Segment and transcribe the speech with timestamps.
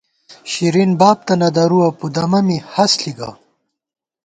[0.51, 3.29] شرین باب تہ نہ درُوَہ پُدَمہ می ہست ݪی گہ